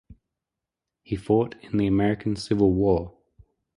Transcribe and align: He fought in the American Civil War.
He 1.03 1.15
fought 1.15 1.53
in 1.61 1.77
the 1.77 1.85
American 1.85 2.35
Civil 2.35 2.71
War. 2.73 3.13